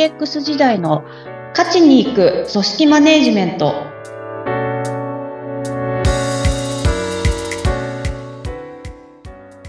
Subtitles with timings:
[0.00, 1.04] DX 時代の
[1.50, 3.66] 勝ちに行く組織マネジメント。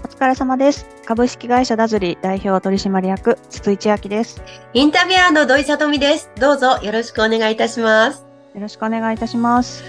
[0.02, 0.86] お疲れ様です。
[1.04, 4.40] 株式会社ダズリ代表取締役、筒井千明です。
[4.72, 6.30] インタビュアーの土井さとみです。
[6.40, 8.24] どうぞよろしくお願いいたします。
[8.54, 9.84] よろしくお願いいたします。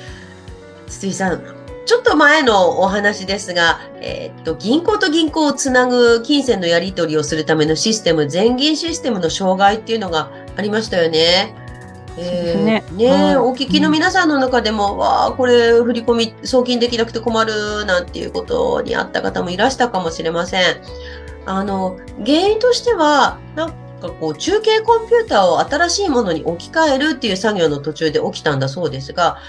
[0.87, 1.41] 筒井さん、
[1.85, 11.55] ちょっと前のお話ですが、えーっと、銀行と銀行をつなぐ金銭のやり取りをするためのシステム、全銀システムの障害っていうのがありましたよね。
[12.15, 20.81] えーねねはいお聞きの皆さんの中でも、わあ、これ振り込み送金できなくて困るなんていうことにあった方もいらしたかもしれません。
[21.45, 29.39] あの、原因としては、なんかこう、中継コンピューターを新しいものに置き換えるっていう作業の途中で起きたんだそうですが、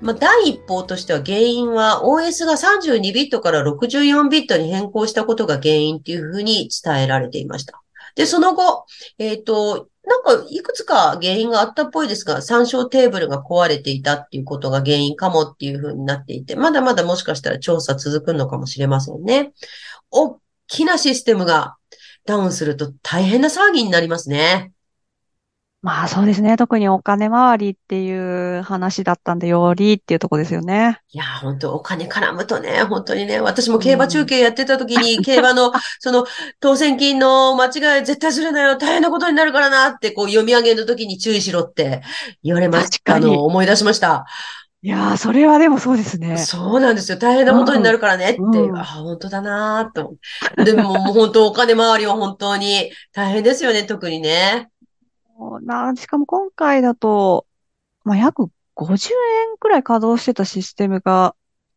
[0.00, 7.82] まあ、第一報としては原因は OS が32ビットから64ビットに変更したことが原因っていうふうに伝えられていました。
[8.14, 8.86] で、その後、
[9.18, 19.52] えっ、と、なんかいくつか原因があったっぽいですが、参照テーブルが壊れていたっていうことが原因かもっていうふうになっていて、まだまだもしかしたら調査続くのかもしれませんね。
[20.10, 21.76] 大きなシステムが
[22.26, 24.72] ダウンすると大変な騒ぎになりますね。
[25.82, 26.58] まあそうですね。
[26.58, 31.00] 特にお金回りっていう話だったんで、よりっていうとこですよね。
[31.10, 36.26] いや、本当お金絡むとね、本当にね、私も競馬中継やってた時に、 競馬の、その、
[36.60, 42.02] 当選金の間違い絶対するなよ、大変なことになるからなって、こう、読み上げの時に注意しろって
[42.42, 44.26] 言われました確かにのを思い出しました。
[44.82, 46.36] いやー、それはでもそうですね。
[46.36, 47.16] そうなんですよ。
[47.16, 50.14] 大変なことになるからねって、うんあ、本当だなーと。
[50.62, 54.68] でも、もう本当お金回りは本当に大変ですよね、特にね。
[55.62, 57.46] な、しかも今回だと、
[58.04, 59.12] まあ約50
[59.50, 61.34] 円くらい稼働してたシステムが、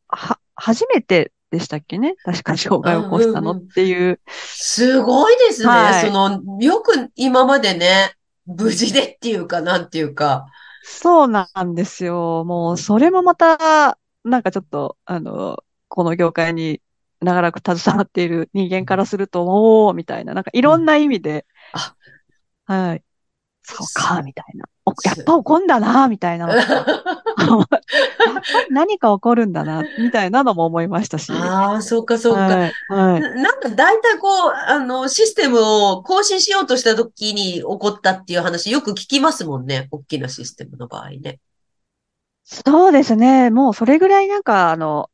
[0.08, 2.16] は、初めてでしたっけね？
[2.24, 4.20] 確か障害を起こしたのうんうんうんっていう。
[4.28, 5.68] すごいですね。
[5.68, 10.46] はいその、よく今までね、無事でっていうか、なんていうか。
[10.84, 12.44] そうなんですよ。
[12.46, 16.82] もう、それもまた、なんかちょっと、あの、この業界に
[17.22, 19.46] 長らく携わっている人間からすると、
[19.86, 21.96] おー、みたいな、なんかいろんな意味で、あ
[22.66, 23.04] はい。
[23.64, 24.66] そうか、みたいな。
[24.86, 26.48] おやっぱ怒んだな、みたいな。
[28.70, 31.32] 何か起こるんだな、みたいなのも思いましたし。
[31.32, 32.42] ああ、そうか、そうか。
[32.42, 32.74] はい。
[32.90, 33.22] はい。
[33.22, 39.88] ななんか大体こう、あの、システムを更新しようとした時に起こったっていう話よく聞きますもんね。
[39.92, 41.40] 大きなシステムの場合ね。
[42.44, 43.50] そうですね。
[43.50, 45.10] もうそれぐらいなんか、あの、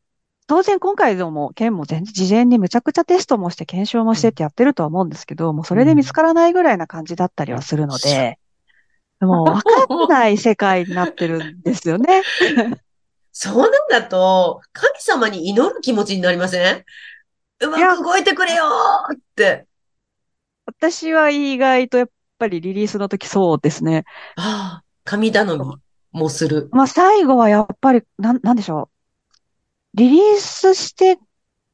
[0.49, 8.39] 当然今回のも件も全然事前にむちゃくちゃテストもして検証もしてってやってるとは思うんですけど、もうそれで見つからないぐらいな感じだったりはするので、
[9.21, 12.23] もうわかんない世界になってるんですよね。
[13.31, 16.83] そうなんだと、神様に祈る気持ちになりません？
[17.61, 19.67] うまく動いてくれよーって。
[20.65, 24.03] 私は意外とやっぱりリリースの時そうですね。
[24.35, 25.75] ああ、神頼み
[26.11, 26.69] もする。
[26.71, 28.98] まあ最後はやっぱり、なん、なんでしょう。
[29.93, 31.17] リリースして、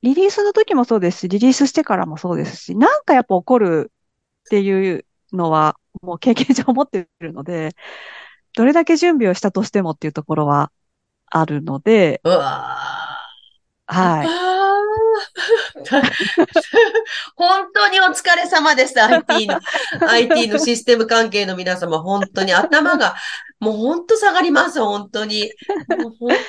[0.02, 3.92] リリースの時もそうですし、リリースしてからもそうですし、なんかやっぱ起こる
[4.46, 7.76] っていうのは、もう経験上持ってるので、
[8.56, 10.72] どれだけ準備をしたとしてもっていうところは
[11.28, 14.55] あるので、うわーはい。
[17.36, 19.60] 本当にお疲れ様です、IT の、
[20.08, 23.16] IT のシステム関係の皆様、本当に頭が、
[23.60, 25.52] もう本当下がります、本当に。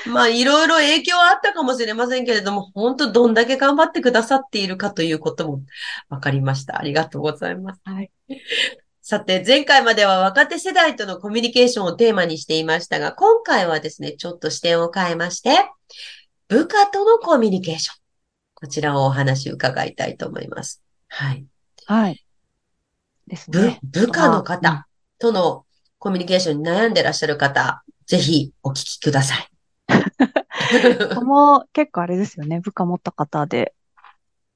[0.07, 5.61] まあ、いろいろ影響はあったかもしれませんけれども、本当どんだけ頑張ってくださっているかということも
[6.09, 6.79] 分かりました。
[6.79, 7.81] ありがとうございます。
[7.85, 8.11] はい。
[9.01, 15.71] さて、前回までは若手世代とのコミュニケーションをテーマにしていましたが、今回はですね、ちょっと視点を変えまして、
[16.49, 18.06] 部下とのコミュニケーション。
[18.59, 20.81] こちらをお話伺いたいと思います。
[21.09, 21.45] はい。
[21.85, 22.25] はい。
[23.27, 24.87] です部ね。、部下のうん方
[25.19, 25.65] との
[25.99, 29.47] コミュニケーションに悩んでらっしゃる方、ぜひお聞きください。
[31.09, 32.59] ここも結構あれですよね。
[32.59, 33.75] 部下持った方で、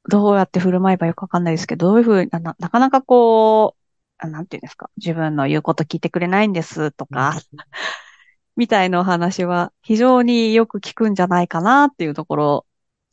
[0.10, 3.82] どうやって振る舞えばよくわかんないですけど、どういうふうにな、ななかなかこう、
[4.18, 7.36] あなんていうんですか、自分の言うこと聞いてくれないんですとか、
[8.58, 12.66] みたいなお話は非常によく聞くんじゃないかなっていうところ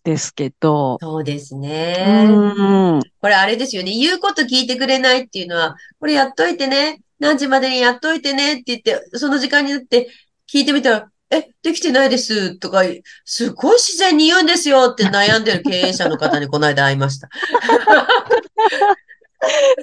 [0.05, 2.27] ですけど、そうですうね。
[2.29, 3.93] ーん、これあれですよね。
[3.93, 7.01] 言うこと聞いてくれないっていうのは、これやっといてね。
[7.19, 10.09] 何時までにやっといてねって言って、その時間になって
[10.51, 12.83] 聞いてみたら、え、できてないですとか、
[13.25, 17.29] すごい自然に言うんですよって悩んでる経営者の方にこの間会いました。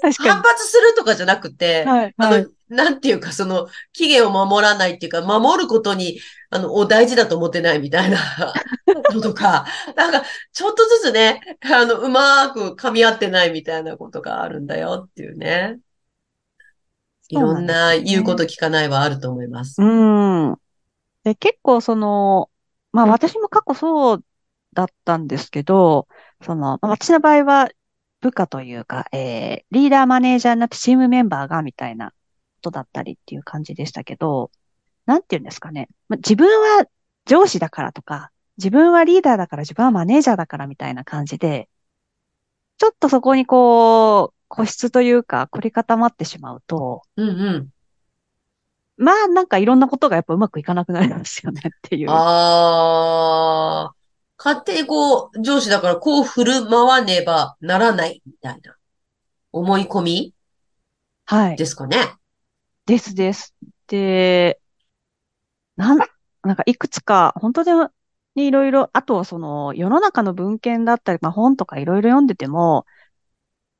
[0.01, 6.19] 確か反発するとかじゃなくてに。、はい、あのはい。、なんていうか、その、期限を守らないっていうか、守ることに、
[6.49, 8.17] あの、お大事だと思ってないみたいな
[9.13, 9.65] のとか、
[9.95, 15.79] なんか、ちょっとずつね、あの、うまく噛み合ってないみたいなことがあるんだよっていうね。
[17.29, 19.81] いろんな言うこと聞かないはあると思います。
[19.81, 20.55] うん。
[21.23, 22.49] で、結構その、
[22.91, 24.23] まあ私も過去そう
[24.73, 26.07] だったんですけど、
[26.43, 27.69] その、まあ私の場合は
[28.21, 32.13] 部下というか、えー、リーダーマネージャーになってチームメンバーがみたいな
[32.65, 34.49] ことだったりっていう感じでしたけど、
[35.05, 35.89] なんていうんですかね。
[36.09, 36.85] まあ、自分は
[37.25, 41.69] 上司だからとか、自分はリーダーだから自分はマネージャーだからみたいな感じで、
[42.77, 47.69] ちょっとそこにこう、固執というか、凝り固まってしまうと、うんうん。
[48.97, 52.09] まあなんかいろんなことがやっぱうまくいかなくなりますよねっていう。
[52.09, 53.95] ああ、
[54.37, 58.77] 勝手にこう、上司だからこう振る舞わねばならないみたいな
[59.51, 60.33] 思い込み
[61.25, 61.55] はい。
[61.55, 61.97] ですかね。
[62.85, 63.55] ですです。
[63.87, 64.59] で、
[65.75, 65.99] なん、
[66.43, 67.63] なんかいくつか、本当
[68.35, 72.85] にいろいろ、あとはその世の中の文献だったり、まあ本とかいろいろ読んでても、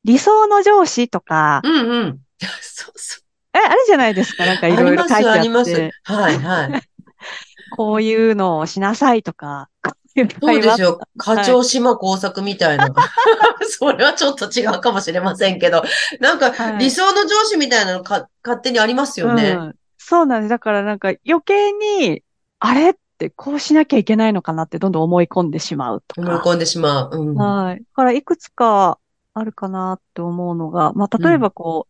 [0.03, 2.19] 理想の上司とか、うんうん。
[2.61, 3.21] そうそ
[3.53, 4.45] え、あるじゃないですか。
[4.45, 4.71] なんかう。
[4.71, 6.13] いろいろ書いてああります、あって、ります。
[6.13, 6.37] はい
[6.69, 6.81] はい。
[7.71, 9.69] こういうのをしなさいとか、
[10.15, 10.65] こういう？
[10.65, 10.99] 場合はそうですよ。
[11.17, 12.93] 課長島工作みたいな。
[13.67, 15.83] それはちょっと違うかもしれませんけど、
[16.19, 19.51] なんかはい理想の上司みたいなのか勝手にありますよね。
[19.51, 19.75] うん。
[19.97, 20.49] そうなんです。
[20.49, 22.23] だからなんか余計に、
[22.59, 26.21] あれってこうしなきゃいけないのかなってどんどん思い込んでしまうとか。
[26.21, 27.09] 思い込んでしまう。
[27.11, 27.35] うん。
[27.35, 27.79] はい。
[27.79, 28.99] だからいくつか
[29.33, 31.87] あるかなって思うのが、まあ例えばこ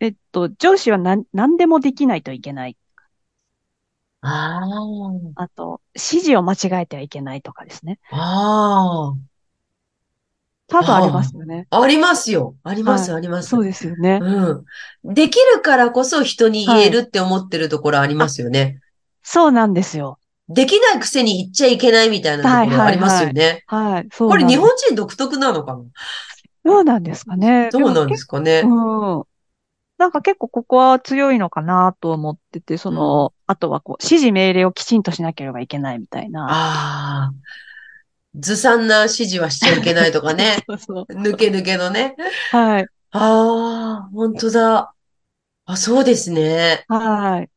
[0.00, 2.77] う、えっと、上司は何、何でもできないといけない。
[4.20, 4.60] あ
[5.36, 8.00] あと、指示を間違えてはいけないとかですね。
[8.10, 9.16] あ、あ
[10.66, 11.66] 多分ありますよね。
[11.70, 12.56] あ、ありますよ。
[12.62, 13.48] あります、はあります。
[13.48, 14.18] そうですよね。
[14.20, 15.14] うん。
[15.14, 18.80] できるからこそ人に言えるって思ってるところありますよね。
[19.22, 20.18] そうなんですよ。
[20.48, 23.64] できないくせに言っちゃいけないみたいなところありますよね。
[23.66, 24.08] はい。
[24.12, 25.82] そうこれなんです日本人独特なのかな？
[26.66, 27.70] そうなんですかね。
[27.70, 28.62] どうなんですかね。
[28.64, 29.22] うん。
[29.96, 36.46] なんか結構ここは強いのかなと思ってて、その、あとはこう、指示命令をきちんとしなければいけないみたいな。
[36.50, 37.32] ああ。
[38.34, 40.58] ずさんな指示はしちゃいけないとかね。
[40.68, 41.12] そうそう。
[41.14, 42.14] 抜け抜けのね。
[42.52, 42.86] はい。
[43.12, 44.92] ああ、本当だ。
[45.64, 46.84] あ、そうですね。
[46.88, 47.50] はい。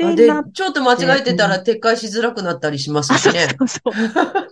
[0.00, 3.48] あででな、ちょっと間違えてたら撤回しづらくなったりしますあ、そうしね。
[3.58, 3.90] そうそう。
[3.92, 4.42] あれ間違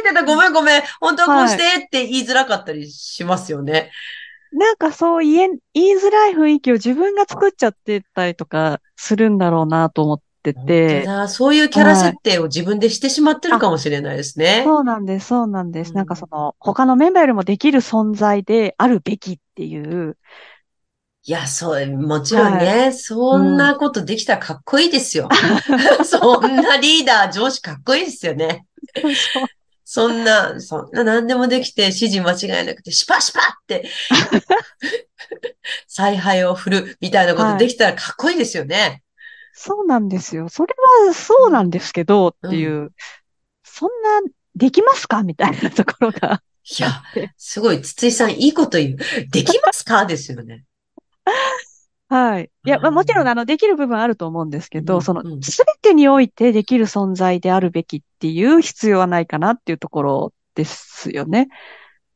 [0.00, 0.82] えてた、ごめんごめん。
[1.00, 3.92] 本当はこうしてって言いづらかったりしますよね。
[4.52, 11.04] なんかそう言え、言いづらい雰囲気を自分が作っちゃってたりとかするんだろうなと思ってて。
[11.04, 11.28] だ。
[11.28, 14.62] そういうキャラ設定を自分でしてしまってるかもしれないですね。
[14.64, 15.90] そうなんです、そうなんです。
[15.90, 20.16] うんなんかその、他のメンバーよりもできる存在であるべきっていう。
[21.22, 25.28] いや、そう、もちろんね、そんなことできたらかっこいいですよ。
[26.04, 28.64] そんなリーダー、上司かっこいいですよね。
[29.00, 29.40] そうそ
[30.08, 33.88] んな、そんな何でもできて指示間違えなくて、シパシパって、
[35.88, 39.02] 采配を振るみたいなことできたらかっこいいですよね。
[39.52, 40.48] そうなんですよ。
[40.48, 40.74] それ
[41.08, 42.92] はそうなんですけどっていう、
[43.64, 45.22] そんな、できますか？
[45.22, 46.42] みたいなところが。
[46.78, 47.02] いや、
[47.36, 48.96] すごい、筒井さんいいこと言う。
[49.30, 50.06] できますか？
[50.06, 50.64] ですよね。
[52.10, 52.50] はい。
[52.66, 61.48] いや、まあ、うんもちろん、あの、できる部分あると思うんですけど、うんそのう、んすべてにおいてできる存在であるべきっていう必要はないかなっていうところですよね。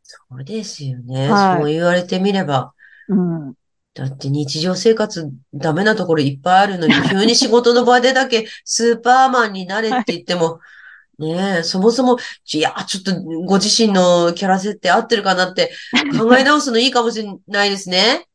[0.03, 1.31] そうですよね。
[1.31, 2.75] はいそう言われてみれば。
[3.09, 3.55] うん。
[3.95, 10.59] だって日常生活ダメなところいっぱいあるのに、 急に仕事の場でだけスーパーマンになれって言っても、
[11.21, 12.19] ねえ、そもそも、
[12.53, 13.15] いや、ちょっと
[13.47, 15.73] ご自身のキャラ設定合ってるかなって
[16.19, 18.27] 考え直すのいいかもしれないですね。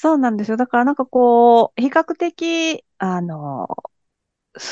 [0.00, 0.56] そうなんですよ。
[0.56, 3.66] だからなんかこう、比較的、あの、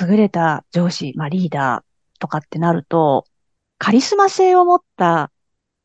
[0.02, 3.26] 優れた上司、まあリーダーとかってなると、
[3.78, 5.32] カリスマ性を持った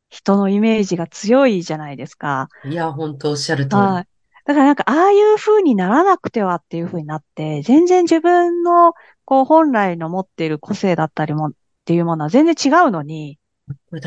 [0.10, 2.50] 人のイメージが強いじゃないですか。
[2.64, 3.82] いや、本当おっしゃる通り。
[3.88, 4.08] はい。
[4.46, 8.94] だからなんか、ああいう風にならなくてはっていう風になって、全然自分の、
[9.26, 11.54] こう、本来の持っている個性だったりも、っ
[11.86, 13.40] ていうものは全然違うのに、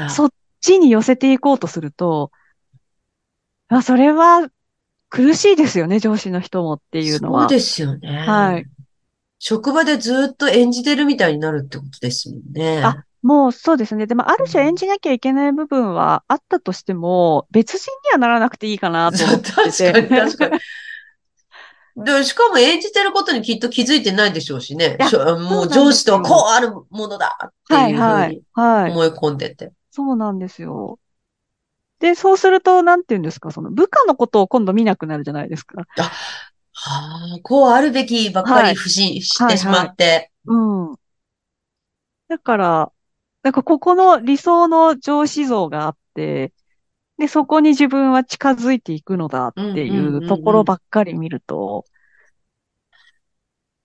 [0.06, 2.32] そっちに寄せていこうとすると、
[3.68, 4.48] まあ、それは
[5.14, 7.42] 苦しいですよね、上司の人もっていうのは。
[7.42, 8.08] そうですよね。
[8.26, 8.66] はい。
[9.38, 12.82] 職場でずっと演じてるみたいになるってことですもんね。
[12.82, 14.08] あもうそうですね。
[14.08, 19.52] でも、ある種演じなきゃいけない部分はあったとしても、別人にはならなくていいかなと思ってて。
[19.62, 20.58] 確かに、確かに。
[22.04, 24.98] で、しかも演じてることにきっと気づいてないでしょうしね
[25.48, 28.42] もう上司とはこうあるものだってはいいうはいふうに。
[28.52, 28.90] はい。
[28.90, 29.72] 思い込んでて。
[29.92, 30.98] そうなんですよ。
[32.04, 35.86] で、そうすると、なんて言うんですか、その部下のことを今度見なくなるじゃないですか。
[35.96, 40.30] はあ、こうあるべきばっかり不信してしまって。
[40.46, 40.96] うん。
[42.28, 42.92] だから、
[43.42, 46.52] なんかここの理想の上司像があって、
[47.18, 51.86] で、そこに自分は近づいていくのだってうんうんうんいううんところばっかり見ると、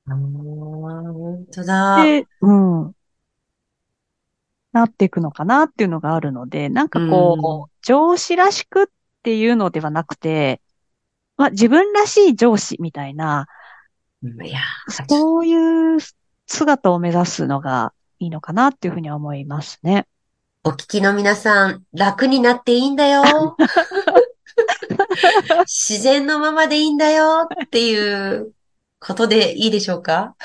[0.08, 0.16] あー
[1.14, 1.76] 本当だ。
[1.94, 2.52] で、う
[2.88, 2.96] ん。
[4.72, 8.86] なっていくのかなっていうのがあるので、なんかこう、上司らしくっ
[9.24, 10.62] ていうのではなくて、
[11.38, 13.48] まあ自分らしい上司みたいな、
[14.22, 16.00] うんいやーそういう
[16.46, 20.08] 姿を目指すのがいいのかなっていうふうには思いますね。
[20.66, 23.24] お聞きの皆さん、楽になっていいんだよ。
[25.66, 28.52] 自然のままでいいんだよっていう
[29.00, 30.36] ことでいいでしょうか？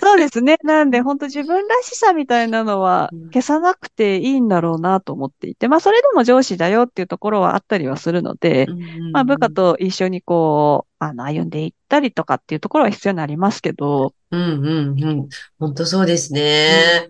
[0.00, 0.56] そうですね。
[0.64, 8.66] なんで、本当自分らしさみたいなのはうん消さなくていいんだろうなと思っていて、まあそれでも上司だよっていうところはあったりはするので、
[9.12, 14.46] まあ部下と一緒にこう、あの、歩んでいったりとかっていうところは必要になりますけど、うんう
[14.94, 15.28] んうん。
[15.58, 17.06] 本当そうですね。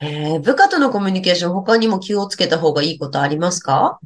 [0.00, 3.98] えー部下とのコミュニケーション、他にも気をつけた方がいいことありますか？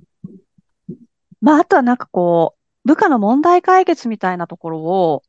[1.42, 2.54] まああとはなんかこ
[2.84, 5.22] う、部下の問題解決みたいなところを、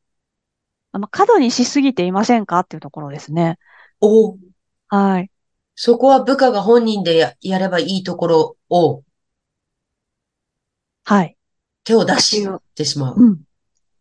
[0.93, 2.59] あの過度にしすぎていませんか？
[2.59, 3.57] っていうところですね。
[3.99, 4.37] お、
[4.87, 5.29] はい。
[5.75, 9.01] そこは部下が本人でや、やればいいところを
[11.03, 11.35] はい。
[11.83, 13.15] 手を出してしまう。
[13.17, 13.41] うん。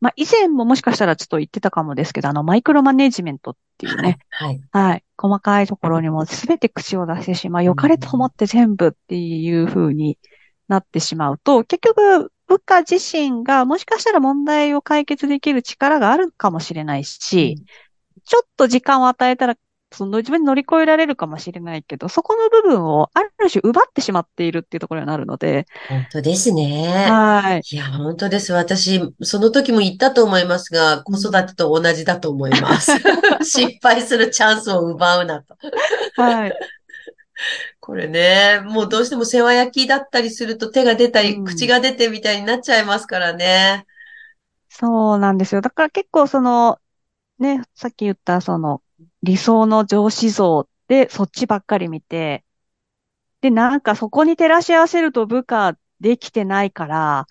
[0.01, 4.61] まあ以前ももしかしたらちょっと言ってたかもですけど、あの、マイクロマネジメントっていうね、はい。
[4.71, 5.05] はい。
[5.17, 7.65] 細かいところにも全て口を出してしまう。
[7.65, 10.19] 良かれと思って全部っていう風に
[10.69, 17.57] なってしまうと、結局、部下自身がもしかしたら問題を解決できる力があるかもしれないし、
[18.27, 19.57] ちょっと時間を与えたら、
[19.91, 27.07] その自分に乗り越えられるかもしれないけど、そこの部分をある種奪ってしまっているっていうところになるので、本当ですね。
[27.09, 27.63] はい。
[27.71, 28.53] いや、本当です。
[28.53, 32.93] 私、その時も言ったと思いますが、子育てと同じだと思います。
[33.43, 35.57] 失敗するチャンスを奪うなと。
[36.17, 36.53] はい。
[37.81, 41.45] これね、もうどうしても世話焼きだったりすると手が出たり、うん。
[41.45, 43.87] 口が出てみたいになっちゃいますからね。
[44.69, 45.61] そうなんですよ。
[45.61, 46.81] だから結構その、
[47.39, 48.83] ね、さっき言ったその
[49.23, 52.45] 理想の上司像でそっちばっかり見て、
[53.41, 57.27] で、なんかそこに照らし合わせると部下できてないから、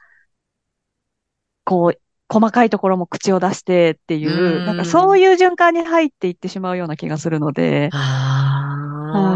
[1.65, 4.65] こう、細かいところも口を出してっていうう、ん。
[4.65, 7.97] なんかそういう循環に入っていってしまうような気がするので、あ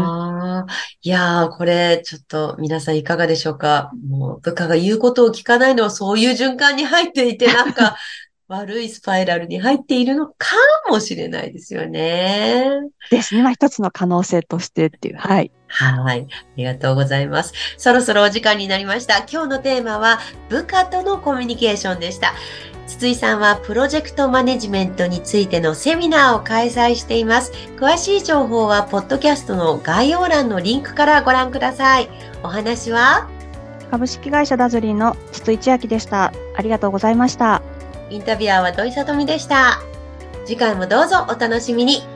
[0.00, 0.25] あ、い
[1.02, 3.90] いやー、これ、ちょっと皆さんいかがでしょうか？
[4.08, 7.96] もう部下が言うことを聞かないのはそういう循環に入っていて、なんか
[8.48, 10.34] 悪いスパイラルに入っているのか
[10.88, 12.70] もしれないですよね。
[13.10, 13.42] ですね。
[13.42, 15.50] まあ一つの可能性としてっていう、はい。
[15.66, 16.28] はい。
[16.30, 17.52] ありがとうございます。
[17.76, 19.18] そろそろお時間になりました。
[19.30, 22.34] 今日のテーマは部下とのコミュニケーションでした。
[22.86, 27.50] 筒井さんはプロジェクトマネジメントについてのセミナーを開催しています。
[27.76, 32.08] 詳しい情報はポッドキャストの概要欄のリンクからご覧ください。
[32.44, 33.28] お話は？
[33.90, 36.32] 株式会社ダズリンの筒井千秋でした。
[36.56, 37.60] ありがとうございました。
[38.10, 39.80] インタビュアーは土井さとみでした。
[40.44, 42.15] 次回もどうぞお楽しみに。